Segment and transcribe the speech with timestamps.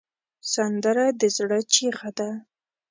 [0.53, 2.29] سندره د زړه چیغه ده